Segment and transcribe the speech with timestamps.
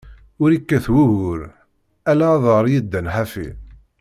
[0.43, 1.41] Ur ikkat wugur,
[2.11, 3.47] ala aḍaṛ yeddan ḥafi.